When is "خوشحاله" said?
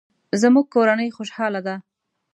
1.17-1.61